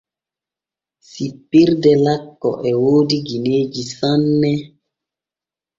Sippirde 1.09 1.91
lakko 2.05 2.49
e 2.69 2.71
woodi 2.81 3.17
gineeji 3.27 3.83
sanne. 3.97 4.53